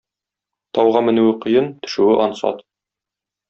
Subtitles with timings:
[0.77, 2.69] Тауга менүе кыен, төшүе ансат.